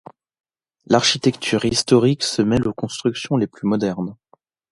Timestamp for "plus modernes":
3.45-4.15